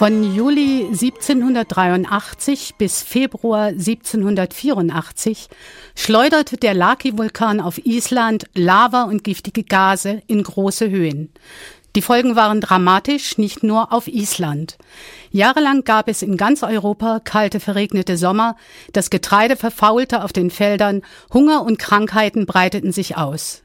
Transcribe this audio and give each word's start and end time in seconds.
Von 0.00 0.24
Juli 0.34 0.86
1783 0.86 2.76
bis 2.78 3.02
Februar 3.02 3.66
1784 3.66 5.48
schleuderte 5.94 6.56
der 6.56 6.72
Laki-Vulkan 6.72 7.60
auf 7.60 7.76
Island 7.84 8.46
Lava 8.54 9.02
und 9.02 9.24
giftige 9.24 9.62
Gase 9.62 10.22
in 10.26 10.42
große 10.42 10.88
Höhen. 10.88 11.34
Die 11.96 12.00
Folgen 12.00 12.34
waren 12.34 12.62
dramatisch, 12.62 13.36
nicht 13.36 13.62
nur 13.62 13.92
auf 13.92 14.08
Island. 14.08 14.78
Jahrelang 15.32 15.84
gab 15.84 16.08
es 16.08 16.22
in 16.22 16.38
ganz 16.38 16.62
Europa 16.62 17.20
kalte, 17.22 17.60
verregnete 17.60 18.16
Sommer, 18.16 18.56
das 18.94 19.10
Getreide 19.10 19.56
verfaulte 19.56 20.24
auf 20.24 20.32
den 20.32 20.50
Feldern, 20.50 21.02
Hunger 21.30 21.62
und 21.62 21.78
Krankheiten 21.78 22.46
breiteten 22.46 22.92
sich 22.92 23.18
aus. 23.18 23.64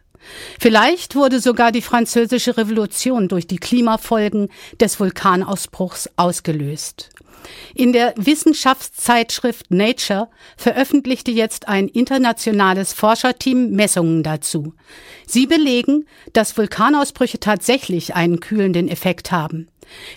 Vielleicht 0.59 1.15
wurde 1.15 1.39
sogar 1.39 1.71
die 1.71 1.81
französische 1.81 2.57
Revolution 2.57 3.27
durch 3.27 3.47
die 3.47 3.57
Klimafolgen 3.57 4.49
des 4.79 4.99
Vulkanausbruchs 4.99 6.09
ausgelöst. 6.15 7.09
In 7.73 7.93
der 7.93 8.13
Wissenschaftszeitschrift 8.17 9.69
Nature 9.69 10.30
veröffentlichte 10.57 11.31
jetzt 11.31 11.67
ein 11.67 11.88
internationales 11.88 12.93
Forscherteam 12.93 13.71
Messungen 13.71 14.23
dazu. 14.23 14.73
Sie 15.27 15.45
belegen, 15.45 16.05
dass 16.33 16.57
Vulkanausbrüche 16.57 17.39
tatsächlich 17.39 18.16
einen 18.16 18.39
kühlenden 18.39 18.88
Effekt 18.88 19.31
haben. 19.31 19.67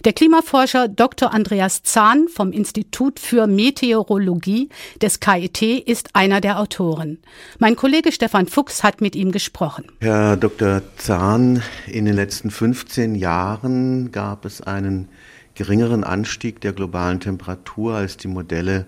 Der 0.05 0.13
Klimaforscher 0.13 0.89
Dr. 0.89 1.33
Andreas 1.33 1.83
Zahn 1.83 2.29
vom 2.29 2.53
Institut 2.53 3.21
für 3.21 3.47
Meteorologie 3.47 4.69
des 5.03 5.21
KIT 5.21 5.63
ist 5.63 6.15
einer 6.15 6.41
der 6.41 6.61
Autoren. 6.61 7.19
Mein 7.59 7.77
Kollege 7.77 8.13
Stefan 8.13 8.47
Fuchs 8.47 8.83
hat 8.83 9.01
mit 9.01 9.17
ihm 9.17 9.33
gesprochen. 9.33 9.85
Herr 10.01 10.37
Dr. 10.37 10.83
Zahn, 10.97 11.63
in 11.87 12.05
den 12.05 12.15
letzten 12.15 12.51
15 12.51 13.15
Jahren 13.15 14.13
gab 14.13 14.45
es 14.45 14.61
einen 14.61 15.09
geringeren 15.55 16.05
Anstieg 16.05 16.61
der 16.61 16.73
globalen 16.73 17.19
Temperatur, 17.19 17.95
als 17.95 18.17
die 18.17 18.29
Modelle 18.29 18.87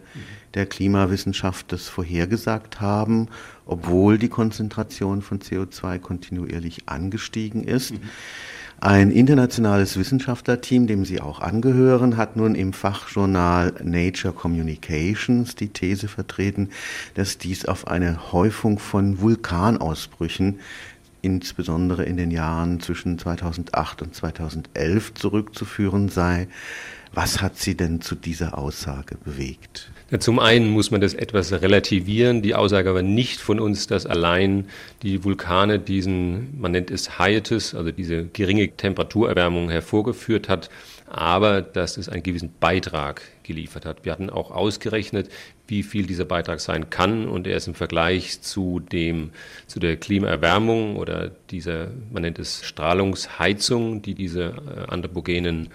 der 0.54 0.66
Klimawissenschaft 0.66 1.72
das 1.72 1.88
vorhergesagt 1.88 2.80
haben, 2.80 3.28
obwohl 3.66 4.18
die 4.18 4.28
Konzentration 4.28 5.20
von 5.22 5.40
CO2 5.40 5.98
kontinuierlich 5.98 6.88
angestiegen 6.88 7.64
ist. 7.64 7.92
Mhm. 7.92 8.00
Ein 8.82 9.10
internationales 9.10 9.98
Wissenschaftlerteam, 9.98 10.86
dem 10.86 11.04
Sie 11.04 11.20
auch 11.20 11.40
angehören, 11.40 12.16
hat 12.16 12.36
nun 12.36 12.54
im 12.54 12.72
Fachjournal 12.72 13.74
Nature 13.84 14.32
Communications 14.32 15.54
die 15.54 15.68
These 15.68 16.08
vertreten, 16.08 16.70
dass 17.12 17.36
dies 17.36 17.66
auf 17.66 17.88
eine 17.88 18.32
Häufung 18.32 18.78
von 18.78 19.20
Vulkanausbrüchen 19.20 20.60
insbesondere 21.20 22.04
in 22.04 22.16
den 22.16 22.30
Jahren 22.30 22.80
zwischen 22.80 23.18
2008 23.18 24.00
und 24.00 24.14
2011 24.14 25.12
zurückzuführen 25.12 26.08
sei. 26.08 26.48
Was 27.12 27.42
hat 27.42 27.58
Sie 27.58 27.76
denn 27.76 28.00
zu 28.00 28.14
dieser 28.14 28.56
Aussage 28.56 29.16
bewegt? 29.16 29.90
Zum 30.20 30.38
einen 30.38 30.70
muss 30.70 30.92
man 30.92 31.00
das 31.00 31.14
etwas 31.14 31.52
relativieren. 31.52 32.40
Die 32.42 32.54
Aussage 32.54 32.94
war 32.94 33.02
nicht 33.02 33.40
von 33.40 33.58
uns, 33.58 33.88
dass 33.88 34.06
allein 34.06 34.66
die 35.02 35.24
Vulkane 35.24 35.80
diesen, 35.80 36.60
man 36.60 36.72
nennt 36.72 36.90
es 36.90 37.18
Hiatus, 37.18 37.74
also 37.74 37.90
diese 37.90 38.26
geringe 38.26 38.68
Temperaturerwärmung 38.76 39.70
hervorgeführt 39.70 40.48
hat, 40.48 40.70
aber 41.08 41.62
dass 41.62 41.96
es 41.96 42.08
einen 42.08 42.22
gewissen 42.22 42.52
Beitrag 42.60 43.22
geliefert 43.50 43.84
hat. 43.84 44.04
Wir 44.04 44.12
hatten 44.12 44.30
auch 44.30 44.52
ausgerechnet, 44.52 45.28
wie 45.66 45.82
viel 45.82 46.06
dieser 46.06 46.24
Beitrag 46.24 46.60
sein 46.60 46.88
kann 46.90 47.28
und 47.28 47.46
er 47.46 47.56
ist 47.56 47.66
im 47.66 47.74
Vergleich 47.74 48.42
zu 48.42 48.80
dem, 48.80 49.30
zu 49.66 49.80
der 49.80 49.96
Klimaerwärmung 49.96 50.96
oder 50.96 51.30
dieser, 51.50 51.88
man 52.12 52.22
nennt 52.22 52.38
es 52.38 52.64
Strahlungsheizung, 52.64 54.02
die 54.02 54.14
diese 54.14 54.42
äh, 54.44 54.90
anthropogenen 54.90 55.68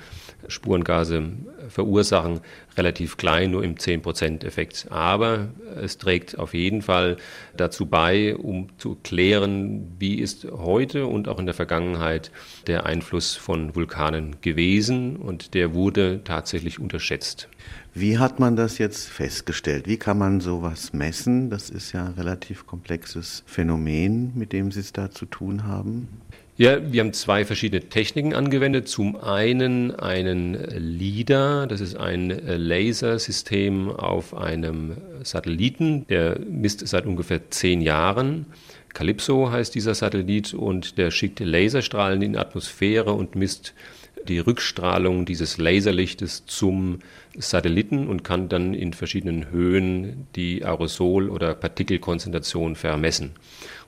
Spurengase 0.48 1.24
verursachen, 1.70 2.42
relativ 2.78 3.18
klein, 3.18 3.52
nur 3.52 3.64
im 3.64 3.76
10%-Effekt. 3.76 4.88
Aber 4.92 5.48
es 5.82 5.98
trägt 5.98 6.38
auf 6.38 6.54
jeden 6.54 6.82
Fall 6.82 7.18
dazu 7.58 7.88
bei, 7.88 8.36
um 8.36 8.68
zu 8.78 8.96
klären, 9.04 9.96
wie 9.98 10.20
ist 10.20 10.46
heute 10.52 11.08
und 11.08 11.28
auch 11.28 11.40
in 11.40 11.46
der 11.46 11.56
Vergangenheit 11.56 12.32
der 12.68 12.86
Einfluss 12.86 13.36
von 13.36 13.76
Vulkanen 13.76 14.38
gewesen 14.42 15.16
und 15.16 15.54
der 15.54 15.74
wurde 15.74 16.22
tatsächlich 16.24 16.80
unterschätzt. 16.80 17.48
Wie 17.94 18.18
hat 18.18 18.40
man 18.40 18.56
das 18.56 18.78
jetzt 18.78 19.08
festgestellt? 19.08 19.88
Wie 19.88 19.98
kann 19.98 20.18
man 20.18 20.42
sowas 20.42 20.92
messen? 20.92 21.50
Das 21.50 21.70
ist 21.70 21.94
ja 21.94 22.06
ein 22.06 22.14
relativ 22.14 22.68
komplexes 22.68 23.44
Phänomen, 23.46 24.34
mit 24.36 24.52
dem 24.52 24.72
Sie 24.72 24.82
es 24.82 24.92
da 24.92 25.12
zu 25.12 25.26
tun 25.26 25.66
haben. 25.66 26.10
Ja, 26.58 26.92
wir 26.92 27.02
haben 27.02 27.12
zwei 27.12 27.44
verschiedene 27.44 27.90
Techniken 27.90 28.34
angewendet. 28.34 28.88
Zum 28.88 29.18
einen 29.18 29.94
einen 29.94 30.54
LIDAR, 30.54 31.68
das 31.68 31.82
ist 31.82 31.98
ein 31.98 32.30
Lasersystem 32.30 33.90
auf 33.90 34.34
einem 34.34 34.96
Satelliten, 35.24 36.08
der 36.08 36.40
misst 36.40 36.88
seit 36.88 37.06
ungefähr 37.06 37.50
zehn 37.50 37.82
Jahren. 37.82 38.46
Calypso 38.94 39.52
heißt 39.52 39.76
dieser 39.76 39.96
Satellit 39.96 40.54
und 40.54 40.98
der 40.98 41.12
schickt 41.12 41.42
Laserstrahlen 41.42 42.22
in 42.22 42.34
die 42.34 42.40
Atmosphäre 42.40 43.12
und 43.12 43.36
misst 43.36 43.74
die 44.28 44.40
Rückstrahlung 44.40 45.26
dieses 45.26 45.58
Laserlichtes 45.58 46.46
zum 46.46 47.00
Satelliten 47.38 48.08
und 48.08 48.24
kann 48.24 48.50
dann 48.50 48.74
in 48.74 48.94
verschiedenen 48.94 49.50
Höhen 49.52 50.28
die 50.36 50.66
Aerosol- 50.66 51.30
oder 51.30 51.54
Partikelkonzentration 51.54 52.76
vermessen. 52.76 53.32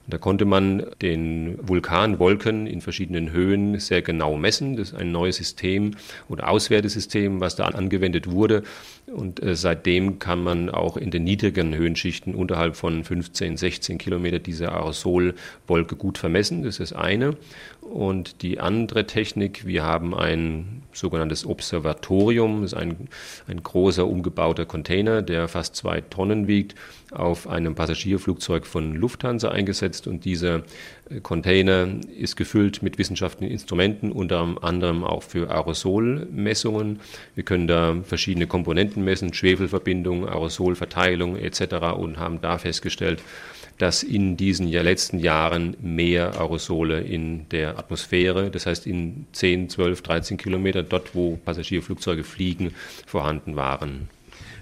Da 0.10 0.18
konnte 0.18 0.46
man 0.46 0.86
den 1.02 1.60
Vulkanwolken 1.62 2.66
in 2.66 2.80
verschiedenen 2.80 3.32
Höhen 3.32 3.78
sehr 3.80 4.02
genau 4.02 4.38
messen. 4.38 4.78
Das 4.78 4.90
ist 4.90 4.96
ein 4.96 5.12
neues 5.12 5.36
System 5.36 5.92
oder 6.30 6.50
Auswertesystem, 6.50 7.42
was 7.42 7.58
da 7.58 7.66
angewendet 7.66 8.32
wurde. 8.32 8.64
Und 9.08 9.44
äh, 9.44 9.56
seitdem 9.56 10.20
kann 10.20 10.44
man 10.44 10.70
auch 10.70 10.96
in 10.96 11.12
den 11.12 11.26
niedrigen 11.26 11.76
Höhenschichten 11.76 12.36
unterhalb 12.36 12.78
von 12.78 13.04
15, 13.04 13.58
16 13.58 13.98
Kilometer 13.98 14.40
diese 14.40 14.72
Aerosolwolke 14.72 15.96
gut 15.98 16.18
vermessen. 16.18 16.64
Das 16.64 16.80
ist 16.80 16.92
das 16.92 17.00
eine. 17.00 17.36
Und 17.82 18.42
die 18.42 18.60
andere 18.60 19.08
Technik, 19.08 19.66
wir 19.66 19.84
haben 19.84 20.14
ein 20.14 20.84
sogenanntes 20.92 21.46
Observatorium, 21.46 22.62
das 22.62 22.74
ist 22.74 22.78
ein, 22.78 23.08
ein 23.48 23.64
großer 23.64 24.06
umgebauter 24.06 24.66
Container, 24.66 25.22
der 25.22 25.48
fast 25.48 25.76
zwei 25.78 26.02
Tonnen 26.02 26.48
wiegt, 26.48 26.76
auf 27.12 27.48
einem 27.48 27.76
Passagierflugzeug 27.76 28.66
von 28.66 28.94
Lufthansa 28.94 29.50
eingesetzt 29.50 29.97
und 30.06 30.26
dieser 30.26 30.64
äh, 31.10 31.22
Container 31.22 31.88
ist 32.16 32.36
gefüllt 32.36 32.84
mit 32.84 33.00
wissenschaftlichen 33.00 33.52
Instrumenten, 33.52 34.12
unter 34.12 34.58
anderem 34.62 35.04
auch 35.04 35.24
für 35.24 35.50
Aerosolmessungen. 35.50 37.00
Wir 37.34 37.44
können 37.44 37.68
da 37.68 37.96
verschiedene 38.04 38.46
Komponenten 38.46 39.04
messen, 39.04 39.34
Schwefelverbindung, 39.34 40.28
Aerosolverteilung 40.28 41.38
etc. 41.38 41.96
und 41.98 42.20
haben 42.20 42.42
da 42.42 42.60
festgestellt, 42.60 43.24
dass 43.78 44.04
in 44.04 44.38
diesen 44.38 44.68
letzten 44.68 45.20
Jahren 45.20 45.78
mehr 45.82 46.40
Aerosole 46.40 47.02
in 47.02 47.48
der 47.50 47.78
Atmosphäre, 47.78 48.50
das 48.50 48.66
heißt 48.66 48.88
in 48.88 49.28
10, 49.32 49.70
12, 49.70 50.02
13 50.02 50.38
Kilometer 50.38 50.84
dort, 50.84 51.16
wo 51.16 51.38
Passagierflugzeuge 51.38 52.24
fliegen, 52.24 52.74
vorhanden 53.06 53.56
waren. 53.56 54.10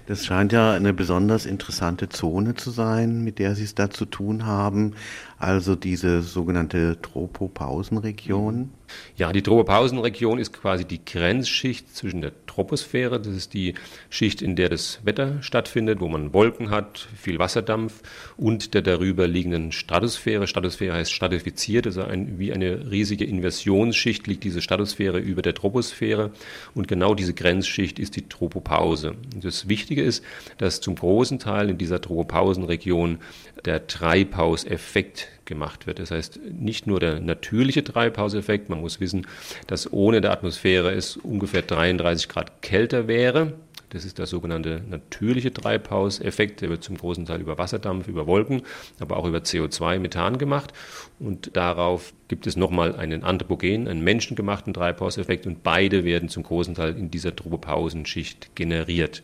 Das 0.06 0.24
scheint 0.24 0.52
ja 0.52 0.72
eine 0.72 0.92
besonders 0.92 1.46
interessante 1.46 2.08
Zone 2.08 2.54
zu 2.54 2.70
sein, 2.70 3.24
mit 3.24 3.40
der 3.40 3.56
Sie 3.56 3.64
es 3.64 3.74
da 3.74 3.90
zu 3.90 4.04
tun 4.04 4.46
haben. 4.46 4.94
Also 5.38 5.76
diese 5.76 6.22
sogenannte 6.22 6.98
Tropopausenregion. 7.02 8.70
Ja, 9.16 9.32
die 9.32 9.42
Tropopausenregion 9.42 10.38
ist 10.38 10.52
quasi 10.52 10.84
die 10.84 11.04
Grenzschicht 11.04 11.94
zwischen 11.94 12.22
der 12.22 12.32
Troposphäre, 12.46 13.20
das 13.20 13.34
ist 13.34 13.52
die 13.52 13.74
Schicht, 14.08 14.40
in 14.40 14.56
der 14.56 14.70
das 14.70 15.00
Wetter 15.04 15.42
stattfindet, 15.42 16.00
wo 16.00 16.08
man 16.08 16.32
Wolken 16.32 16.70
hat, 16.70 17.08
viel 17.16 17.38
Wasserdampf 17.38 18.02
und 18.38 18.72
der 18.72 18.80
darüber 18.82 19.28
liegenden 19.28 19.72
Stratosphäre. 19.72 20.46
Stratosphäre 20.46 20.94
heißt 20.94 21.12
stratifiziert, 21.12 21.86
also 21.86 22.02
ein, 22.02 22.38
wie 22.38 22.52
eine 22.52 22.90
riesige 22.90 23.24
Inversionsschicht 23.24 24.26
liegt 24.26 24.44
diese 24.44 24.62
Stratosphäre 24.62 25.18
über 25.18 25.42
der 25.42 25.54
Troposphäre 25.54 26.30
und 26.74 26.88
genau 26.88 27.14
diese 27.14 27.34
Grenzschicht 27.34 27.98
ist 27.98 28.16
die 28.16 28.28
Tropopause. 28.28 29.16
Das 29.42 29.68
Wichtige 29.68 30.02
ist, 30.02 30.24
dass 30.56 30.80
zum 30.80 30.94
großen 30.94 31.38
Teil 31.38 31.68
in 31.68 31.78
dieser 31.78 32.00
Tropopausenregion 32.00 33.18
der 33.64 33.86
Treibhauseffekt 33.86 35.28
gemacht 35.46 35.86
wird. 35.86 35.98
Das 35.98 36.10
heißt, 36.10 36.40
nicht 36.52 36.86
nur 36.86 37.00
der 37.00 37.20
natürliche 37.20 37.82
Treibhauseffekt, 37.82 38.68
man 38.68 38.80
muss 38.80 39.00
wissen, 39.00 39.26
dass 39.66 39.92
ohne 39.92 40.20
der 40.20 40.32
Atmosphäre 40.32 40.92
es 40.92 41.16
ungefähr 41.16 41.62
33 41.62 42.28
Grad 42.28 42.62
kälter 42.62 43.08
wäre. 43.08 43.54
Das 43.90 44.04
ist 44.04 44.18
der 44.18 44.26
sogenannte 44.26 44.82
natürliche 44.88 45.52
Treibhauseffekt. 45.52 46.60
Der 46.60 46.70
wird 46.70 46.82
zum 46.82 46.98
großen 46.98 47.24
Teil 47.24 47.40
über 47.40 47.56
Wasserdampf, 47.56 48.08
über 48.08 48.26
Wolken, 48.26 48.62
aber 48.98 49.16
auch 49.16 49.26
über 49.26 49.38
CO2, 49.38 50.00
Methan 50.00 50.38
gemacht. 50.38 50.72
Und 51.20 51.56
darauf 51.56 52.12
gibt 52.28 52.46
es 52.46 52.56
nochmal 52.56 52.96
einen 52.96 53.22
Anthropogen, 53.22 53.86
einen 53.86 54.02
menschengemachten 54.02 54.74
Treibhauseffekt. 54.74 55.46
Und 55.46 55.62
beide 55.62 56.04
werden 56.04 56.28
zum 56.28 56.42
großen 56.42 56.74
Teil 56.74 56.96
in 56.96 57.10
dieser 57.10 57.34
Tropopausenschicht 57.34 58.56
generiert. 58.56 59.22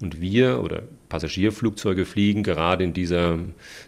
Und 0.00 0.20
wir 0.20 0.62
oder 0.62 0.82
Passagierflugzeuge 1.10 2.06
fliegen 2.06 2.42
gerade 2.42 2.84
in 2.84 2.94
dieser 2.94 3.38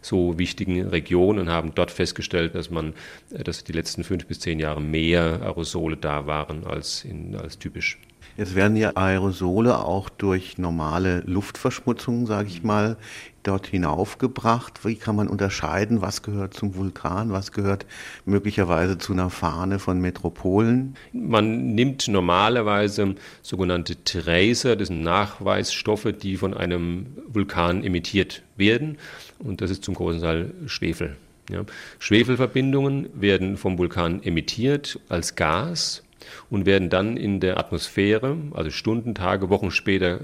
so 0.02 0.38
wichtigen 0.38 0.88
Region 0.88 1.38
und 1.38 1.48
haben 1.48 1.74
dort 1.74 1.90
festgestellt, 1.90 2.54
dass 2.54 2.70
man, 2.70 2.92
dass 3.30 3.64
die 3.64 3.72
letzten 3.72 4.04
fünf 4.04 4.26
bis 4.26 4.40
zehn 4.40 4.60
Jahre 4.60 4.82
mehr 4.82 5.40
Aerosole 5.42 5.96
da 5.96 6.26
waren 6.26 6.64
als, 6.64 7.04
in, 7.04 7.34
als 7.34 7.58
typisch. 7.58 7.98
Jetzt 8.36 8.54
werden 8.54 8.76
ja 8.76 8.96
Aerosole 8.96 9.78
auch 9.78 10.08
durch 10.08 10.56
normale 10.56 11.20
Luftverschmutzung, 11.26 12.26
sage 12.26 12.48
ich 12.48 12.62
mal, 12.62 12.96
dort 13.42 13.66
hinaufgebracht. 13.66 14.86
Wie 14.86 14.94
kann 14.94 15.16
man 15.16 15.28
unterscheiden, 15.28 16.00
was 16.00 16.22
gehört 16.22 16.54
zum 16.54 16.74
Vulkan, 16.74 17.32
was 17.32 17.52
gehört 17.52 17.84
möglicherweise 18.24 18.96
zu 18.96 19.12
einer 19.12 19.28
Fahne 19.30 19.78
von 19.78 20.00
Metropolen? 20.00 20.96
Man 21.12 21.74
nimmt 21.74 22.08
normalerweise 22.08 23.16
sogenannte 23.42 24.02
Tracer, 24.04 24.76
das 24.76 24.88
sind 24.88 25.02
Nachweisstoffe, 25.02 26.08
die 26.20 26.36
von 26.36 26.54
einem 26.54 27.08
Vulkan 27.28 27.84
emittiert 27.84 28.42
werden. 28.56 28.96
Und 29.38 29.60
das 29.60 29.70
ist 29.70 29.84
zum 29.84 29.94
großen 29.94 30.20
Teil 30.20 30.54
Schwefel. 30.66 31.16
Ja. 31.50 31.64
Schwefelverbindungen 31.98 33.08
werden 33.20 33.56
vom 33.56 33.76
Vulkan 33.76 34.22
emittiert 34.22 35.00
als 35.08 35.34
Gas 35.34 36.02
und 36.50 36.66
werden 36.66 36.90
dann 36.90 37.16
in 37.16 37.40
der 37.40 37.58
Atmosphäre, 37.58 38.36
also 38.52 38.70
Stunden, 38.70 39.14
Tage, 39.14 39.50
Wochen 39.50 39.70
später, 39.70 40.20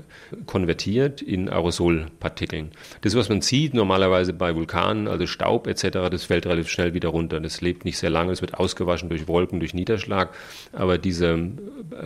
konvertiert 0.46 1.22
in 1.22 1.48
Aerosolpartikeln. 1.48 2.70
Das, 3.00 3.14
was 3.14 3.28
man 3.28 3.40
sieht 3.40 3.74
normalerweise 3.74 4.32
bei 4.32 4.54
Vulkanen, 4.54 5.08
also 5.08 5.26
Staub 5.26 5.66
etc., 5.66 6.08
das 6.10 6.24
fällt 6.24 6.46
relativ 6.46 6.68
schnell 6.68 6.94
wieder 6.94 7.08
runter. 7.10 7.40
Das 7.40 7.60
lebt 7.60 7.84
nicht 7.84 7.98
sehr 7.98 8.10
lange, 8.10 8.32
es 8.32 8.40
wird 8.40 8.54
ausgewaschen 8.54 9.08
durch 9.08 9.28
Wolken, 9.28 9.60
durch 9.60 9.74
Niederschlag. 9.74 10.34
Aber 10.72 10.98
diese, 10.98 11.50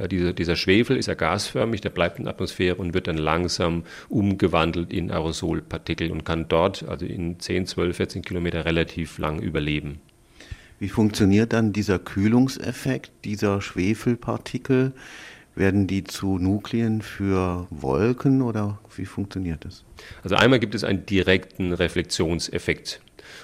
äh, 0.01 0.09
diese, 0.09 0.35
dieser 0.35 0.57
Schwefel 0.57 0.97
ist 0.97 1.07
ja 1.07 1.15
gasförmig, 1.15 1.81
der 1.81 1.91
bleibt 1.91 2.19
in 2.19 2.25
der 2.25 2.35
Atmosphäre 2.35 2.77
und 2.77 2.95
wird 2.95 3.09
dann 3.09 3.19
langsam 3.19 3.85
umgewandelt 4.09 4.93
in 4.93 5.11
Aerosolpartikel 5.11 6.11
und 6.11 6.25
kann 6.25 6.47
dort, 6.49 6.89
also 6.89 7.07
in 7.07 7.41
10, 7.41 7.67
12, 7.67 7.97
14 7.97 8.23
Kilometer, 8.23 8.65
relativ 8.65 9.19
lang 9.19 9.41
überleben. 9.41 10.01
Wie 10.83 10.89
funktioniert 10.89 11.53
dann 11.53 11.73
dieser 11.73 12.01
Kühlungseffekt 12.01 13.13
dieser 13.25 13.61
Schwefelpartikel? 13.61 14.95
Werden 15.55 15.87
die 15.87 16.03
zu 16.03 16.39
Nuklien 16.39 17.03
für 17.03 17.69
Wolken 17.71 18.43
oder 18.43 18.81
wie 18.97 19.05
funktioniert 19.05 19.65
das? 19.65 19.85
Also 20.25 20.35
einmal 20.35 20.59
gibt 20.59 20.75
es 20.75 20.83
einen 20.83 21.07
direkten 21.07 21.73
Reflexionseffekt 21.73 23.01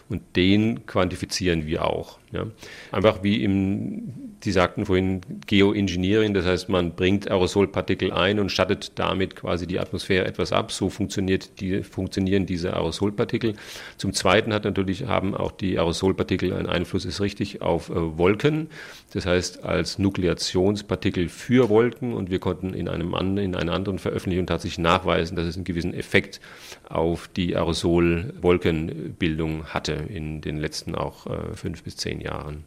und 0.08 0.22
den 0.34 0.84
quantifizieren 0.86 1.64
wir 1.64 1.84
auch. 1.84 2.18
Ja. 2.32 2.46
Einfach 2.92 3.22
wie 3.22 3.42
im, 3.42 4.12
Sie 4.42 4.52
sagten 4.52 4.86
vorhin 4.86 5.20
Geoengineering, 5.46 6.34
das 6.34 6.46
heißt, 6.46 6.68
man 6.68 6.94
bringt 6.94 7.30
Aerosolpartikel 7.30 8.12
ein 8.12 8.38
und 8.38 8.52
schattet 8.52 8.92
damit 8.96 9.34
quasi 9.34 9.66
die 9.66 9.80
Atmosphäre 9.80 10.26
etwas 10.26 10.52
ab. 10.52 10.70
So 10.70 10.90
funktioniert 10.90 11.60
die, 11.60 11.82
funktionieren 11.82 12.46
diese 12.46 12.74
Aerosolpartikel. 12.74 13.54
Zum 13.96 14.12
Zweiten 14.12 14.52
hat 14.52 14.64
natürlich, 14.64 15.06
haben 15.06 15.34
auch 15.34 15.52
die 15.52 15.78
Aerosolpartikel 15.78 16.52
einen 16.52 16.66
Einfluss, 16.66 17.04
ist 17.04 17.20
richtig, 17.20 17.62
auf 17.62 17.90
äh, 17.90 18.18
Wolken. 18.18 18.68
Das 19.12 19.26
heißt, 19.26 19.64
als 19.64 19.98
Nukleationspartikel 19.98 21.28
für 21.28 21.68
Wolken 21.70 22.12
und 22.12 22.30
wir 22.30 22.38
konnten 22.38 22.74
in, 22.74 22.88
einem 22.88 23.14
an, 23.14 23.38
in 23.38 23.56
einer 23.56 23.72
anderen 23.72 23.98
Veröffentlichung 23.98 24.46
tatsächlich 24.46 24.78
nachweisen, 24.78 25.34
dass 25.34 25.46
es 25.46 25.56
einen 25.56 25.64
gewissen 25.64 25.94
Effekt 25.94 26.40
auf 26.88 27.26
die 27.28 27.56
Aerosol-Wolkenbildung 27.56 29.64
hatte 29.66 29.94
in 29.94 30.42
den 30.42 30.58
letzten 30.58 30.94
auch 30.94 31.26
äh, 31.26 31.54
fünf 31.54 31.82
bis 31.82 31.96
zehn 31.96 32.17
Jahren. 32.20 32.64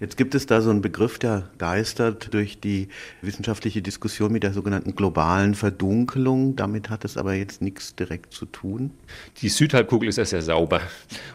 Jetzt 0.00 0.16
gibt 0.16 0.36
es 0.36 0.46
da 0.46 0.60
so 0.60 0.70
einen 0.70 0.80
Begriff, 0.80 1.18
der 1.18 1.50
geistert 1.58 2.32
durch 2.32 2.60
die 2.60 2.86
wissenschaftliche 3.20 3.82
Diskussion 3.82 4.30
mit 4.30 4.44
der 4.44 4.52
sogenannten 4.52 4.94
globalen 4.94 5.56
Verdunkelung. 5.56 6.54
Damit 6.54 6.88
hat 6.88 7.04
es 7.04 7.16
aber 7.16 7.34
jetzt 7.34 7.62
nichts 7.62 7.96
direkt 7.96 8.32
zu 8.32 8.46
tun. 8.46 8.92
Die 9.42 9.48
Südhalbkugel 9.48 10.08
ist 10.08 10.18
ja 10.18 10.24
sehr 10.24 10.42
sauber. 10.42 10.80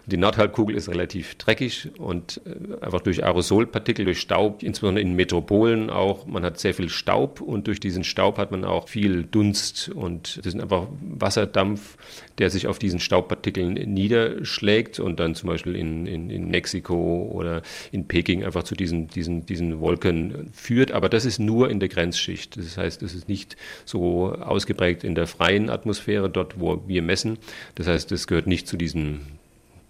Die 0.06 0.16
Nordhalbkugel 0.16 0.78
ist 0.78 0.88
relativ 0.88 1.36
dreckig 1.36 1.90
und 1.98 2.40
äh, 2.46 2.82
einfach 2.82 3.02
durch 3.02 3.26
Aerosolpartikel, 3.26 4.06
durch 4.06 4.22
Staub, 4.22 4.64
insbesondere 4.64 5.02
in 5.02 5.14
Metropolen 5.14 5.90
auch. 5.90 6.26
Man 6.26 6.46
hat 6.46 6.58
sehr 6.58 6.74
viel 6.74 6.88
Staub 6.88 7.42
und 7.42 7.68
durch 7.68 7.82
diesen 7.82 8.06
Staub 8.06 8.38
hat 8.38 8.52
man 8.52 8.64
auch 8.64 8.88
viel 8.88 9.24
Dunst 9.24 9.90
und 9.90 10.38
das 10.38 10.54
ist 10.54 10.62
einfach 10.62 10.88
Wasserdampf, 11.02 11.98
der 12.38 12.50
sich 12.50 12.68
auf 12.68 12.80
diesen 12.80 13.02
Staubpartikeln 13.02 13.74
niederschlägt 13.74 15.02
und 15.02 15.20
dann 15.20 15.36
zum 15.36 15.50
Beispiel 15.50 15.76
in, 15.76 16.06
in, 16.06 16.30
in 16.30 16.50
Mexiko 16.50 17.30
oder 17.30 17.62
in 17.92 18.08
Peking 18.08 18.44
einfach 18.54 18.64
zu 18.64 18.76
diesen, 18.76 19.08
diesen, 19.08 19.46
diesen 19.46 19.80
Wolken 19.80 20.52
führt. 20.54 20.92
Aber 20.92 21.10
das 21.10 21.26
ist 21.26 21.40
nur 21.40 21.70
in 21.70 21.80
der 21.80 21.90
Grenzschicht. 21.90 22.56
Das 22.58 22.78
heißt, 22.78 23.02
es 23.02 23.16
ist 23.16 23.28
nicht 23.28 23.58
so 23.86 24.32
ausgeprägt 24.34 25.04
in 25.04 25.16
der 25.16 25.26
freien 25.26 25.70
Atmosphäre, 25.70 26.30
dort, 26.30 26.60
wo 26.60 26.84
wir 26.88 27.02
messen. 27.02 27.40
Das 27.76 27.88
heißt, 27.88 28.12
es 28.12 28.28
gehört 28.28 28.46
nicht 28.46 28.68
zu 28.68 28.78
diesen, 28.78 29.22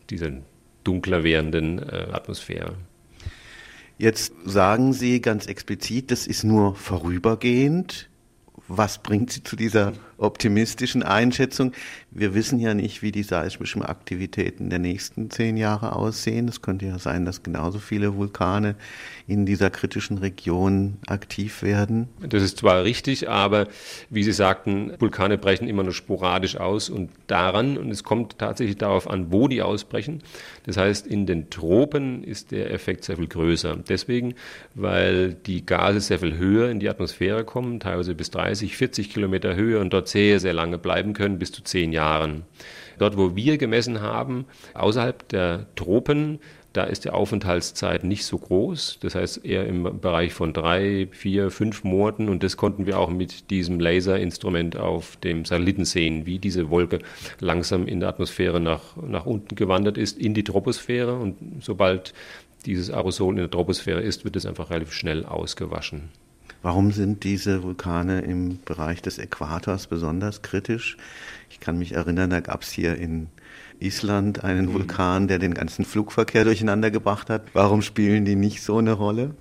dieser 0.10 0.31
dunkler 0.86 1.24
werdenden 1.24 1.80
äh, 1.80 2.07
Atmosphäre. 2.12 2.75
Jetzt 3.98 4.33
sagen 4.45 4.94
Sie 4.94 5.21
ganz 5.21 5.45
explizit, 5.48 6.10
das 6.10 6.25
ist 6.25 6.44
nur 6.44 6.75
vorübergehend. 6.75 8.10
Was 8.69 9.04
bringt 9.04 9.31
Sie 9.31 9.44
zu 9.44 9.56
dieser 9.57 9.94
optimistischen 10.18 11.04
Einschätzung? 11.04 11.71
Wir 12.12 12.36
wissen 12.36 12.60
ja 12.60 12.74
nicht, 12.74 13.01
wie 13.01 13.12
die 13.12 13.24
seismischen 13.24 13.81
Aktivitäten 13.81 14.69
der 14.69 14.80
nächsten 14.80 15.30
zehn 15.31 15.57
Jahre 15.57 15.95
aussehen. 15.95 16.48
Es 16.48 16.62
könnte 16.62 16.86
ja 16.86 17.00
sein, 17.00 17.25
dass 17.25 17.44
genauso 17.44 17.80
viele 17.80 18.15
Vulkane 18.15 18.75
in 19.27 19.45
dieser 19.45 19.69
kritischen 19.69 20.18
Region 20.18 20.98
aktiv 21.07 21.63
werden. 21.63 22.10
Das 22.21 22.44
ist 22.44 22.57
zwar 22.57 22.83
richtig, 22.83 23.30
aber 23.30 23.68
wie 24.10 24.24
Sie 24.24 24.33
sagten, 24.33 24.92
Vulkane 25.00 25.38
brechen 25.38 25.68
immer 25.68 25.83
nur 25.83 25.94
sporadisch 25.94 26.57
aus 26.57 26.89
und 26.89 27.10
daran, 27.27 27.77
und 27.77 27.89
es 27.89 28.04
kommt 28.04 28.38
tatsächlich 28.38 28.77
darauf 28.77 29.10
an, 29.10 29.31
wo 29.31 29.48
die 29.48 29.62
ausbrechen. 29.62 30.21
Das 30.65 30.77
heißt, 30.77 31.07
in 31.07 31.25
den 31.25 31.50
Tropen 31.50 32.24
ist 32.24 32.51
der 32.51 32.71
Effekt 32.71 33.06
sehr 33.06 33.18
viel 33.18 33.27
größer. 33.27 33.77
Deswegen, 33.88 34.36
weil 34.75 35.33
die 35.33 35.65
Gase 35.65 36.00
sehr 36.00 36.19
viel 36.19 36.38
höher 36.38 36.69
in 36.69 36.80
die 36.80 36.89
Atmosphäre 36.89 37.44
kommen, 37.44 37.80
teilweise 37.80 38.15
bis 38.15 38.30
30, 38.31 38.75
40 38.75 39.10
Kilometer 39.10 39.56
Höhe 39.56 39.80
und 39.80 39.94
dort 39.94 40.07
sehr, 40.13 40.39
sehr 40.39 40.54
lange 40.54 40.77
bleiben 40.77 41.13
können, 41.13 41.39
bis 41.39 41.51
zu 41.51 41.63
zehn 41.63 41.92
Jahren. 41.92 42.44
Dort, 43.00 43.18
wo 43.18 43.36
wir 43.36 43.57
gemessen 43.57 44.01
haben, 44.01 44.45
außerhalb 44.75 45.27
der 45.27 45.65
Tropen, 45.75 46.39
da 46.74 46.83
ist 46.86 47.06
die 47.06 47.12
Aufenthaltszeit 47.12 48.04
nicht 48.04 48.25
so 48.25 48.38
groß. 48.38 49.00
Das 49.01 49.13
heißt 49.13 49.45
eher 49.45 49.68
im 49.68 50.00
Bereich 50.00 50.33
von 50.33 50.54
drei, 50.54 51.07
vier, 51.12 51.51
fünf 51.51 51.83
Monaten. 51.83 52.30
Und 52.30 52.42
das 52.42 52.57
konnten 52.57 52.88
wir 52.88 52.98
auch 52.98 53.10
mit 53.10 53.51
diesem 53.51 53.80
Laserinstrument 53.80 54.77
auf 54.77 55.15
dem 55.18 55.45
Satelliten 55.45 55.86
sehen, 55.86 56.25
wie 56.25 56.39
diese 56.39 56.71
Wolke 56.71 57.00
langsam 57.39 57.88
in 57.88 58.00
der 58.00 58.10
Atmosphäre 58.10 58.60
nach, 58.60 58.98
nach 58.98 59.27
unten 59.27 59.56
gewandert 59.56 60.00
ist, 60.00 60.18
in 60.18 60.33
die 60.33 60.44
Troposphäre. 60.44 61.13
Und 61.15 61.38
sobald 61.62 62.13
dieses 62.65 62.89
Aerosol 62.89 63.33
in 63.33 63.42
der 63.42 63.51
Troposphäre 63.51 64.01
ist, 64.01 64.25
wird 64.25 64.36
es 64.36 64.48
einfach 64.48 64.71
relativ 64.71 64.94
schnell 64.94 65.25
ausgewaschen. 65.25 66.10
Warum 66.63 66.94
sind 66.94 67.25
diese 67.25 67.62
Vulkane 67.62 68.21
im 68.21 68.57
Bereich 68.63 69.01
des 69.01 69.18
Äquators 69.18 69.88
besonders 69.88 70.42
kritisch? 70.44 70.96
Ich 71.50 71.60
kann 71.60 71.77
mich 71.77 71.91
erinnern, 71.91 72.29
da 72.29 72.39
gab 72.39 72.62
es 72.62 72.72
hier 72.72 72.96
in 72.96 73.27
Island 73.82 74.46
einen 74.46 74.67
mhm. 74.67 74.74
Vulkan, 74.74 75.27
der 75.27 75.39
den 75.39 75.53
ganzen 75.53 75.84
Flugverkehr 75.84 76.46
durcheinander 76.46 76.89
gebracht 76.89 77.29
hat. 77.29 77.43
Warum 77.51 77.82
spielen 77.82 78.24
die 78.24 78.38
nicht 78.38 78.63
so 78.63 78.77
eine 78.77 78.93
Rolle? 78.93 79.36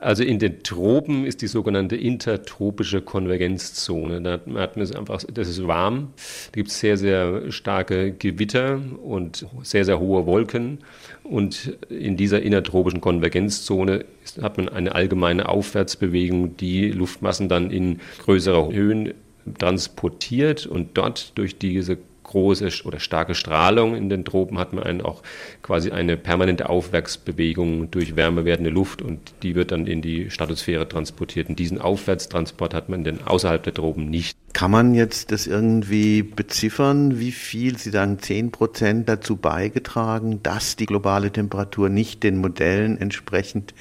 Also 0.00 0.22
in 0.22 0.38
den 0.38 0.62
Tropen 0.62 1.24
ist 1.24 1.42
die 1.42 1.48
sogenannte 1.48 1.96
intertropische 1.96 3.00
Konvergenzzone. 3.00 4.22
Da 4.22 4.32
hat 4.32 4.76
man 4.76 4.82
es 4.82 4.94
einfach, 4.94 5.22
das 5.24 5.48
ist 5.48 5.66
warm, 5.66 6.12
da 6.52 6.56
gibt 6.56 6.68
es 6.68 6.78
sehr, 6.78 6.96
sehr 6.96 7.50
starke 7.50 8.12
Gewitter 8.12 8.80
und 9.02 9.46
sehr, 9.62 9.84
sehr 9.84 9.98
hohe 9.98 10.26
Wolken. 10.26 10.78
Und 11.24 11.76
in 11.88 12.16
dieser 12.16 12.42
innertropischen 12.42 13.00
Konvergenzzone 13.00 14.04
ist, 14.22 14.40
hat 14.40 14.56
man 14.56 14.68
eine 14.68 14.94
allgemeine 14.94 15.48
Aufwärtsbewegung, 15.48 16.56
die 16.56 16.90
Luftmassen 16.90 17.48
dann 17.48 17.70
in 17.70 18.00
größere 18.24 18.72
Höhen 18.72 19.14
transportiert 19.58 20.66
und 20.66 20.96
dort 20.96 21.36
durch 21.36 21.58
diese 21.58 21.98
große 22.28 22.68
oder 22.84 23.00
starke 23.00 23.34
Strahlung 23.34 23.96
in 23.96 24.08
den 24.08 24.24
Tropen 24.24 24.58
hat 24.58 24.72
man 24.72 24.84
einen 24.84 25.00
auch 25.00 25.22
quasi 25.62 25.90
eine 25.90 26.16
permanente 26.16 26.68
Aufwärtsbewegung 26.68 27.90
durch 27.90 28.16
wärmer 28.16 28.44
werdende 28.44 28.70
Luft 28.70 29.02
und 29.02 29.20
die 29.42 29.54
wird 29.54 29.72
dann 29.72 29.86
in 29.86 30.02
die 30.02 30.30
Stratosphäre 30.30 30.88
transportiert. 30.88 31.48
Und 31.48 31.58
diesen 31.58 31.80
Aufwärtstransport 31.80 32.74
hat 32.74 32.88
man 32.88 33.02
denn 33.02 33.26
außerhalb 33.26 33.62
der 33.62 33.74
Tropen 33.74 34.08
nicht. 34.08 34.36
Kann 34.52 34.70
man 34.70 34.94
jetzt 34.94 35.32
das 35.32 35.46
irgendwie 35.46 36.22
beziffern, 36.22 37.18
wie 37.18 37.32
viel, 37.32 37.76
Sie 37.78 37.90
sagen 37.90 38.18
10 38.18 38.50
Prozent 38.50 39.08
dazu 39.08 39.36
beigetragen, 39.36 40.42
dass 40.42 40.76
die 40.76 40.86
globale 40.86 41.30
Temperatur 41.30 41.88
nicht 41.88 42.22
den 42.22 42.38
Modellen 42.38 42.98
entsprechend 42.98 43.74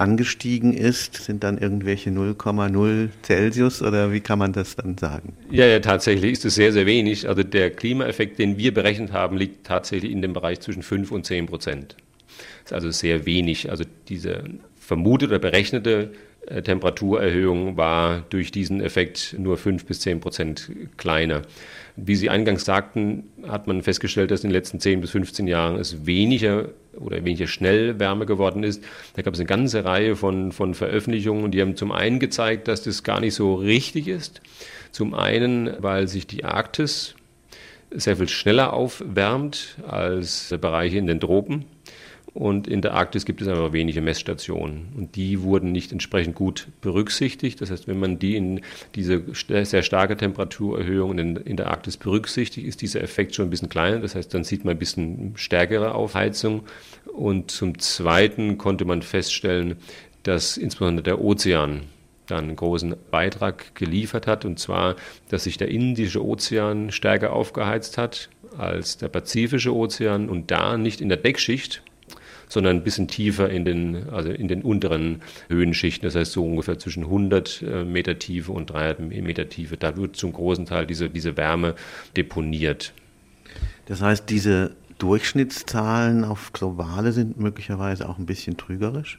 angestiegen 0.00 0.72
ist, 0.72 1.14
sind 1.14 1.44
dann 1.44 1.58
irgendwelche 1.58 2.10
0,0 2.10 3.10
Celsius 3.22 3.82
oder 3.82 4.12
wie 4.12 4.20
kann 4.20 4.38
man 4.38 4.52
das 4.52 4.76
dann 4.76 4.96
sagen? 4.96 5.34
Ja, 5.50 5.66
ja, 5.66 5.80
tatsächlich 5.80 6.32
ist 6.32 6.44
es 6.44 6.54
sehr, 6.54 6.72
sehr 6.72 6.86
wenig. 6.86 7.28
Also 7.28 7.42
der 7.42 7.70
Klimaeffekt, 7.70 8.38
den 8.38 8.56
wir 8.56 8.72
berechnet 8.72 9.12
haben, 9.12 9.36
liegt 9.36 9.66
tatsächlich 9.66 10.10
in 10.10 10.22
dem 10.22 10.32
Bereich 10.32 10.60
zwischen 10.60 10.82
5 10.82 11.12
und 11.12 11.26
10 11.26 11.46
Prozent. 11.46 11.96
Das 12.64 12.70
ist 12.70 12.72
also 12.72 12.90
sehr 12.90 13.26
wenig. 13.26 13.70
Also 13.70 13.84
diese 14.08 14.44
vermutete 14.78 15.32
oder 15.32 15.38
berechnete 15.38 16.12
Temperaturerhöhung 16.46 17.76
war 17.76 18.22
durch 18.30 18.50
diesen 18.50 18.80
Effekt 18.80 19.36
nur 19.38 19.56
5 19.56 19.84
bis 19.84 20.00
10 20.00 20.20
Prozent 20.20 20.70
kleiner. 20.96 21.42
Wie 21.96 22.16
Sie 22.16 22.30
eingangs 22.30 22.64
sagten, 22.64 23.24
hat 23.46 23.66
man 23.66 23.82
festgestellt, 23.82 24.30
dass 24.30 24.42
in 24.42 24.50
den 24.50 24.54
letzten 24.54 24.80
10 24.80 25.00
bis 25.00 25.10
15 25.10 25.46
Jahren 25.46 25.76
es 25.76 26.06
weniger 26.06 26.70
oder 26.98 27.24
weniger 27.24 27.46
schnell 27.46 27.98
wärmer 28.00 28.26
geworden 28.26 28.64
ist. 28.64 28.82
Da 29.14 29.22
gab 29.22 29.34
es 29.34 29.40
eine 29.40 29.46
ganze 29.46 29.84
Reihe 29.84 30.16
von, 30.16 30.50
von 30.50 30.74
Veröffentlichungen, 30.74 31.50
die 31.50 31.60
haben 31.60 31.76
zum 31.76 31.92
einen 31.92 32.18
gezeigt, 32.18 32.68
dass 32.68 32.82
das 32.82 33.02
gar 33.02 33.20
nicht 33.20 33.34
so 33.34 33.54
richtig 33.54 34.08
ist. 34.08 34.40
Zum 34.92 35.14
einen, 35.14 35.70
weil 35.78 36.08
sich 36.08 36.26
die 36.26 36.44
Arktis 36.44 37.14
sehr 37.90 38.16
viel 38.16 38.28
schneller 38.28 38.72
aufwärmt 38.72 39.76
als 39.86 40.54
Bereiche 40.60 40.98
in 40.98 41.06
den 41.06 41.20
Tropen. 41.20 41.64
Und 42.32 42.68
in 42.68 42.80
der 42.80 42.94
Arktis 42.94 43.24
gibt 43.24 43.42
es 43.42 43.48
einfach 43.48 43.72
wenige 43.72 44.00
Messstationen. 44.00 44.92
Und 44.96 45.16
die 45.16 45.42
wurden 45.42 45.72
nicht 45.72 45.90
entsprechend 45.90 46.36
gut 46.36 46.68
berücksichtigt. 46.80 47.60
Das 47.60 47.70
heißt, 47.70 47.88
wenn 47.88 47.98
man 47.98 48.18
die 48.18 48.36
in 48.36 48.60
diese 48.94 49.22
sehr 49.34 49.82
starke 49.82 50.16
Temperaturerhöhung 50.16 51.18
in, 51.18 51.56
der 51.56 51.68
Arktis 51.68 51.96
berücksichtigt, 51.96 52.66
ist 52.66 52.82
dieser 52.82 53.02
Effekt 53.02 53.34
schon 53.34 53.46
ein 53.46 53.50
bisschen 53.50 53.68
kleiner. 53.68 53.98
Das 53.98 54.14
heißt, 54.14 54.32
dann 54.32 54.44
sieht 54.44 54.64
man 54.64 54.76
ein 54.76 54.78
bisschen 54.78 55.32
stärkere 55.34 55.94
Aufheizung. 55.94 56.62
Und 57.12 57.50
zum 57.50 57.78
Zweiten 57.78 58.58
konnte 58.58 58.84
man 58.84 59.02
feststellen, 59.02 59.76
dass 60.22 60.56
insbesondere 60.56 61.02
der 61.02 61.20
Ozean 61.20 61.82
dann 62.26 62.44
einen 62.44 62.56
großen 62.56 62.94
Beitrag 63.10 63.74
geliefert 63.74 64.28
hat. 64.28 64.44
Und 64.44 64.60
zwar, 64.60 64.94
dass 65.30 65.44
sich 65.44 65.56
der 65.56 65.68
Indische 65.68 66.24
Ozean 66.24 66.92
stärker 66.92 67.32
aufgeheizt 67.32 67.98
hat 67.98 68.30
als 68.56 68.98
der 68.98 69.08
Pazifische 69.08 69.74
Ozean 69.74 70.28
und 70.28 70.50
da 70.52 70.76
nicht 70.76 71.00
in 71.00 71.08
der 71.08 71.18
Deckschicht, 71.18 71.82
sondern 72.50 72.76
ein 72.76 72.84
bisschen 72.84 73.08
tiefer 73.08 73.48
in 73.48 73.64
den, 73.64 74.10
also 74.10 74.30
in 74.30 74.48
den 74.48 74.60
unteren 74.62 75.22
Höhenschichten, 75.48 76.06
das 76.06 76.16
heißt 76.16 76.32
so 76.32 76.44
ungefähr 76.44 76.78
zwischen 76.78 77.04
100 77.04 77.62
äh, 77.62 77.84
Meter 77.84 78.18
Tiefe 78.18 78.52
und 78.52 78.68
300 78.68 79.00
Meter 79.22 79.48
Tiefe. 79.48 79.78
Da 79.78 79.96
wird 79.96 80.16
zum 80.16 80.32
großen 80.32 80.66
Teil 80.66 80.86
diese, 80.86 81.08
diese 81.08 81.38
Wärme 81.38 81.74
deponiert. 82.16 82.92
Das 83.86 84.02
heißt, 84.02 84.28
diese 84.28 84.72
Durchschnittszahlen 84.98 86.24
auf 86.24 86.52
globale 86.52 87.12
sind 87.12 87.38
möglicherweise 87.38 88.08
auch 88.08 88.18
ein 88.18 88.26
bisschen 88.26 88.56
trügerisch? 88.56 89.18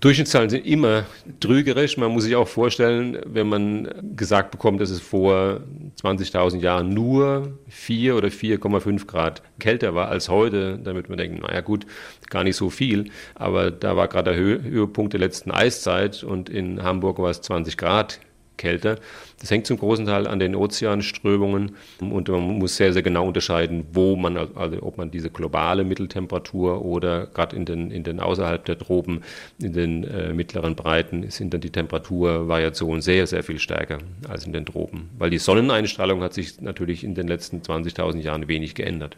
Durchschnittszahlen 0.00 0.48
sind 0.48 0.64
immer 0.64 1.06
trügerisch. 1.40 1.96
Man 1.96 2.12
muss 2.12 2.22
sich 2.22 2.36
auch 2.36 2.46
vorstellen, 2.46 3.18
wenn 3.26 3.48
man 3.48 3.88
gesagt 4.14 4.52
bekommt, 4.52 4.80
dass 4.80 4.90
es 4.90 5.00
vor 5.00 5.60
20.000 6.00 6.58
Jahren 6.58 6.94
nur 6.94 7.58
4 7.68 8.14
oder 8.14 8.28
4,5 8.28 9.06
Grad 9.06 9.42
kälter 9.58 9.96
war 9.96 10.08
als 10.08 10.28
heute, 10.28 10.78
damit 10.78 11.08
man 11.08 11.18
denkt, 11.18 11.42
naja 11.42 11.62
gut, 11.62 11.84
gar 12.30 12.44
nicht 12.44 12.54
so 12.54 12.70
viel. 12.70 13.10
Aber 13.34 13.72
da 13.72 13.96
war 13.96 14.06
gerade 14.06 14.30
der 14.30 14.40
Höhepunkt 14.40 15.14
der 15.14 15.20
letzten 15.20 15.50
Eiszeit 15.50 16.22
und 16.22 16.48
in 16.48 16.84
Hamburg 16.84 17.18
war 17.18 17.30
es 17.30 17.40
20 17.40 17.76
Grad 17.76 18.20
kälter. 18.58 18.96
Das 19.40 19.50
hängt 19.50 19.66
zum 19.66 19.78
großen 19.78 20.04
Teil 20.04 20.26
an 20.26 20.38
den 20.38 20.54
Ozeanströmungen 20.54 21.76
und 22.00 22.28
man 22.28 22.58
muss 22.58 22.76
sehr, 22.76 22.92
sehr 22.92 23.02
genau 23.02 23.26
unterscheiden, 23.26 23.86
wo 23.92 24.16
man, 24.16 24.36
also 24.36 24.82
ob 24.82 24.98
man 24.98 25.10
diese 25.10 25.30
globale 25.30 25.84
Mitteltemperatur 25.84 26.84
oder 26.84 27.26
gerade 27.26 27.56
in 27.56 27.64
den, 27.64 27.90
in 27.90 28.02
den 28.02 28.20
außerhalb 28.20 28.64
der 28.64 28.78
Tropen, 28.78 29.22
in 29.60 29.72
den 29.72 30.04
äh, 30.04 30.32
mittleren 30.32 30.74
Breiten 30.74 31.30
sind 31.30 31.54
dann 31.54 31.60
die 31.60 31.70
Temperaturvariationen 31.70 33.00
sehr, 33.00 33.26
sehr 33.26 33.42
viel 33.42 33.58
stärker 33.58 33.98
als 34.28 34.44
in 34.44 34.52
den 34.52 34.66
Tropen, 34.66 35.08
weil 35.18 35.30
die 35.30 35.38
Sonneneinstrahlung 35.38 36.22
hat 36.22 36.34
sich 36.34 36.60
natürlich 36.60 37.04
in 37.04 37.14
den 37.14 37.28
letzten 37.28 37.58
20.000 37.60 38.20
Jahren 38.20 38.48
wenig 38.48 38.74
geändert. 38.74 39.16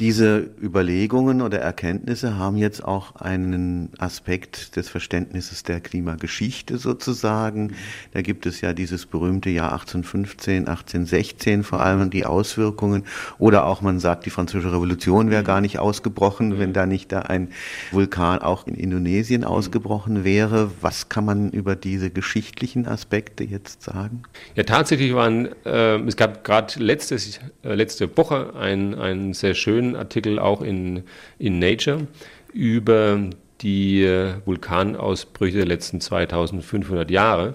Diese 0.00 0.48
Überlegungen 0.62 1.42
oder 1.42 1.58
Erkenntnisse 1.58 2.36
haben 2.36 2.56
jetzt 2.56 2.84
auch 2.84 3.16
einen 3.16 3.90
Aspekt 3.98 4.76
des 4.76 4.88
Verständnisses 4.88 5.64
der 5.64 5.80
Klimageschichte 5.80 6.78
sozusagen. 6.78 7.74
Da 8.12 8.22
gibt 8.22 8.46
es 8.46 8.60
ja 8.60 8.72
dieses 8.72 9.06
berühmte 9.06 9.50
Jahr 9.50 9.72
1815, 9.72 10.68
1816 10.68 11.64
vor 11.64 11.80
allem 11.80 12.10
die 12.10 12.26
Auswirkungen. 12.26 13.06
Oder 13.40 13.66
auch 13.66 13.80
man 13.80 13.98
sagt, 13.98 14.24
die 14.24 14.30
französische 14.30 14.72
Revolution 14.72 15.32
wäre 15.32 15.42
gar 15.42 15.60
nicht 15.60 15.80
ausgebrochen, 15.80 16.60
wenn 16.60 16.72
da 16.72 16.86
nicht 16.86 17.10
da 17.10 17.22
ein 17.22 17.48
Vulkan 17.90 18.38
auch 18.38 18.68
in 18.68 18.76
Indonesien 18.76 19.42
ausgebrochen 19.42 20.22
wäre. 20.22 20.70
Was 20.80 21.08
kann 21.08 21.24
man 21.24 21.50
über 21.50 21.74
diese 21.74 22.10
geschichtlichen 22.10 22.86
Aspekte 22.86 23.42
jetzt 23.42 23.82
sagen? 23.82 24.22
Ja, 24.54 24.62
tatsächlich 24.62 25.12
waren, 25.12 25.48
äh, 25.64 25.96
es 26.02 26.16
gab 26.16 26.44
gerade 26.44 26.74
äh, 26.78 27.74
letzte 27.74 28.16
Woche 28.16 28.54
ein, 28.54 28.94
ein 28.94 29.34
sehr 29.34 29.54
schönen 29.54 29.87
schönen 29.88 29.96
Artikel 29.96 30.38
auch 30.38 30.62
in, 30.62 31.04
in 31.38 31.58
Nature 31.58 32.06
über 32.52 33.20
die 33.60 34.04
äh, 34.04 34.34
Vulkanausbrüche 34.44 35.58
der 35.58 35.66
letzten 35.66 36.00
2500 36.00 37.10
Jahre. 37.10 37.52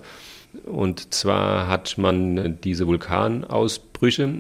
Und 0.66 1.14
zwar 1.14 1.68
hat 1.68 1.98
man 1.98 2.60
diese 2.62 2.86
Vulkanausbrüche 2.86 3.94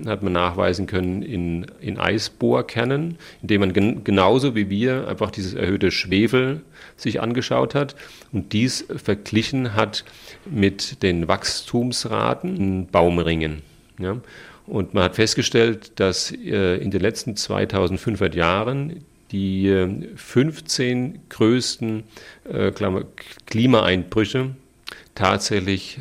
hat 0.05 0.21
man 0.21 0.33
nachweisen 0.33 0.87
können 0.87 1.23
in, 1.23 1.65
in 1.79 1.97
Eisbohrkernen, 1.97 3.17
indem 3.41 3.61
man 3.61 3.73
gen, 3.73 4.03
genauso 4.03 4.55
wie 4.55 4.69
wir 4.69 5.07
einfach 5.07 5.31
dieses 5.31 5.53
erhöhte 5.53 5.89
Schwefel 5.89 6.61
sich 6.97 7.21
angeschaut 7.21 7.73
hat 7.73 7.95
und 8.31 8.53
dies 8.53 8.85
verglichen 8.95 9.73
hat 9.73 10.03
mit 10.45 11.01
den 11.01 11.27
Wachstumsraten 11.27 12.57
in 12.57 12.87
Baumringen. 12.87 13.61
Ja. 13.97 14.17
Und 14.65 14.93
man 14.93 15.03
hat 15.03 15.15
festgestellt, 15.15 15.99
dass 15.99 16.31
äh, 16.31 16.77
in 16.77 16.91
den 16.91 17.01
letzten 17.01 17.35
2500 17.35 18.33
Jahren 18.35 19.05
die 19.31 20.07
15 20.15 21.15
äh, 21.15 21.19
größten 21.29 22.03
äh, 22.49 22.71
Klimaeinbrüche 23.45 24.51
tatsächlich 25.15 25.99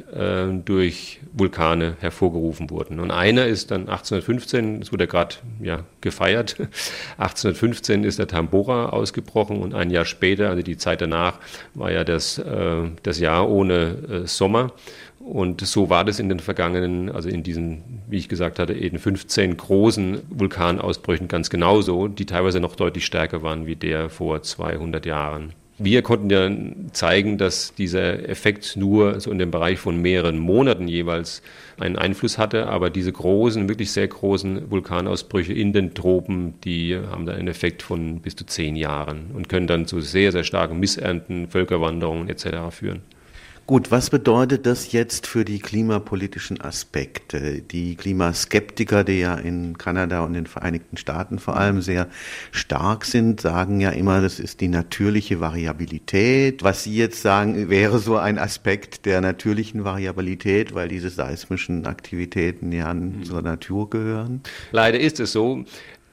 durch 0.64 1.20
Vulkane 1.34 1.96
hervorgerufen 2.00 2.70
wurden. 2.70 2.98
Und 2.98 3.10
einer 3.10 3.44
ist 3.44 3.70
dann 3.70 3.82
1815, 3.82 4.80
das 4.80 4.90
wurde 4.90 5.06
gerade 5.06 5.36
ja, 5.60 5.84
gefeiert, 6.00 6.56
1815 7.18 8.04
ist 8.04 8.18
der 8.18 8.26
Tambora 8.26 8.88
ausgebrochen 8.88 9.58
und 9.58 9.74
ein 9.74 9.90
Jahr 9.90 10.06
später, 10.06 10.48
also 10.48 10.62
die 10.62 10.78
Zeit 10.78 11.02
danach, 11.02 11.40
war 11.74 11.92
ja 11.92 12.04
das, 12.04 12.40
das 13.02 13.20
Jahr 13.20 13.50
ohne 13.50 14.22
Sommer. 14.26 14.72
Und 15.24 15.60
so 15.60 15.88
war 15.88 16.04
das 16.04 16.18
in 16.18 16.28
den 16.28 16.40
vergangenen, 16.40 17.08
also 17.08 17.28
in 17.28 17.42
diesen, 17.42 17.82
wie 18.08 18.18
ich 18.18 18.28
gesagt 18.28 18.58
hatte, 18.58 18.74
eben 18.74 18.98
15 18.98 19.56
großen 19.56 20.18
Vulkanausbrüchen 20.30 21.28
ganz 21.28 21.48
genauso, 21.48 22.08
die 22.08 22.26
teilweise 22.26 22.58
noch 22.58 22.74
deutlich 22.74 23.06
stärker 23.06 23.42
waren 23.42 23.66
wie 23.66 23.76
der 23.76 24.10
vor 24.10 24.42
200 24.42 25.06
Jahren. 25.06 25.52
Wir 25.78 26.02
konnten 26.02 26.28
ja 26.28 26.50
zeigen, 26.92 27.38
dass 27.38 27.74
dieser 27.74 28.28
Effekt 28.28 28.76
nur 28.76 29.20
so 29.20 29.30
in 29.30 29.38
dem 29.38 29.50
Bereich 29.50 29.78
von 29.78 30.00
mehreren 30.00 30.38
Monaten 30.38 30.86
jeweils 30.86 31.42
einen 31.78 31.96
Einfluss 31.96 32.36
hatte, 32.36 32.66
aber 32.66 32.90
diese 32.90 33.10
großen, 33.10 33.68
wirklich 33.68 33.90
sehr 33.90 34.06
großen 34.06 34.70
Vulkanausbrüche 34.70 35.52
in 35.52 35.72
den 35.72 35.94
Tropen, 35.94 36.54
die 36.62 36.96
haben 36.96 37.26
da 37.26 37.32
einen 37.32 37.48
Effekt 37.48 37.82
von 37.82 38.20
bis 38.20 38.36
zu 38.36 38.44
zehn 38.44 38.76
Jahren 38.76 39.30
und 39.34 39.48
können 39.48 39.66
dann 39.66 39.86
zu 39.86 40.00
sehr, 40.00 40.30
sehr 40.30 40.44
starken 40.44 40.78
Missernten, 40.78 41.48
Völkerwanderungen 41.48 42.28
etc. 42.28 42.70
führen. 42.70 43.02
Gut, 43.64 43.92
was 43.92 44.10
bedeutet 44.10 44.66
das 44.66 44.90
jetzt 44.90 45.28
für 45.28 45.44
die 45.44 45.60
klimapolitischen 45.60 46.60
Aspekte? 46.60 47.62
Die 47.62 47.94
Klimaskeptiker, 47.94 49.04
die 49.04 49.20
ja 49.20 49.36
in 49.36 49.78
Kanada 49.78 50.24
und 50.24 50.32
den 50.32 50.46
Vereinigten 50.46 50.96
Staaten 50.96 51.38
vor 51.38 51.56
allem 51.56 51.80
sehr 51.80 52.08
stark 52.50 53.04
sind, 53.04 53.40
sagen 53.40 53.80
ja 53.80 53.90
immer, 53.90 54.20
das 54.20 54.40
ist 54.40 54.60
die 54.60 54.66
natürliche 54.66 55.40
Variabilität. 55.40 56.64
Was 56.64 56.82
Sie 56.82 56.96
jetzt 56.96 57.22
sagen, 57.22 57.70
wäre 57.70 58.00
so 58.00 58.16
ein 58.16 58.36
Aspekt 58.36 59.06
der 59.06 59.20
natürlichen 59.20 59.84
Variabilität, 59.84 60.74
weil 60.74 60.88
diese 60.88 61.10
seismischen 61.10 61.86
Aktivitäten 61.86 62.72
ja 62.72 62.92
mhm. 62.92 63.22
zur 63.22 63.42
Natur 63.42 63.88
gehören? 63.88 64.40
Leider 64.72 64.98
ist 64.98 65.20
es 65.20 65.30
so. 65.30 65.64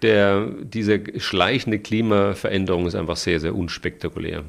Der, 0.03 0.45
diese 0.61 1.01
schleichende 1.17 1.79
Klimaveränderung 1.79 2.85
ist 2.85 2.95
einfach 2.95 3.17
sehr, 3.17 3.39
sehr 3.39 3.55
unspektakulär. 3.55 4.43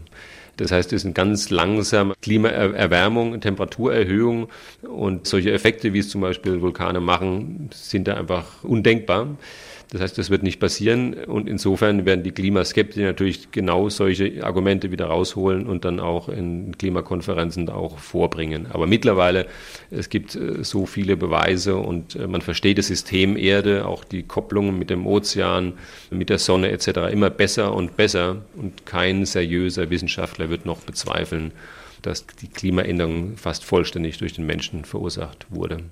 Das 0.57 0.73
heißt, 0.73 0.93
es 0.93 1.03
sind 1.03 1.15
ganz 1.15 1.51
langsam 1.51 2.13
Klimaerwärmung, 2.23 3.41
Temperaturerhöhung 3.41 4.49
und 4.83 5.27
solche 5.27 5.53
Effekte, 5.53 5.93
wie 5.93 6.01
es 6.01 6.11
zum 6.11 6.21
Beispiel 6.21 6.61
Vulkane 6.61 7.01
machen, 7.01 7.71
sind 7.73 8.09
da 8.09 8.15
einfach 8.15 8.63
undenkbar. 8.63 9.29
Das 9.91 10.01
heißt, 10.01 10.19
das 10.19 10.31
wird 10.31 10.45
nicht 10.45 10.61
passieren 10.61 11.15
und 11.15 11.49
insofern 11.49 12.07
werden 12.07 12.23
die 12.23 12.31
Klimaskeptiker 12.31 13.07
natürlich 13.07 13.51
genau 13.51 13.89
solche 13.89 14.45
Argumente 14.45 14.93
wieder 14.93 15.07
rausholen 15.07 15.67
und 15.67 15.85
dann 15.85 15.99
auch 15.99 16.29
in 16.29 16.79
Klimakonferenzen 16.79 17.69
auch 17.69 17.99
vorbringen. 17.99 18.69
Aber 18.71 18.87
mittlerweile, 18.87 19.47
es 19.91 20.09
gibt 20.09 20.37
äh, 20.37 20.63
so 20.63 20.87
viele 20.87 21.17
Beweise 21.17 21.77
und 21.77 22.15
äh, 22.15 22.29
man 22.29 22.41
versteht 22.41 22.79
das 22.79 22.87
System 22.87 23.37
Erde, 23.37 23.85
auch 23.85 24.05
die 24.05 24.23
Kopplungen 24.23 24.79
mit 24.79 24.91
dem 24.91 25.09
Ozean, 25.09 25.73
mit 26.11 26.31
der 26.31 26.39
Sonne 26.39 26.71
etc. 26.71 27.11
immer 27.11 27.31
besser 27.31 27.75
und 27.75 27.97
besser 27.97 28.43
und 28.55 28.87
kein 28.87 29.25
seriöser 29.25 29.91
Wissenschaftler 29.91 30.51
wird 30.51 30.67
noch 30.67 30.83
bezweifeln, 30.83 31.51
dass 32.03 32.27
die 32.27 32.49
Klimaänderung 32.49 33.37
fast 33.37 33.65
vollständig 33.65 34.19
durch 34.19 34.35
den 34.35 34.47
Menschen 34.47 34.85
verursacht 34.85 35.47
wurde. 35.51 35.83